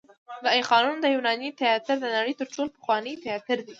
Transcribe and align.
د 0.43 0.45
آی 0.55 0.61
خانم 0.69 0.97
د 1.01 1.05
یوناني 1.15 1.49
تیاتر 1.59 1.95
د 2.01 2.05
نړۍ 2.17 2.33
تر 2.39 2.47
ټولو 2.53 2.69
پخوانی 2.75 3.13
تیاتر 3.23 3.57
دی 3.67 3.69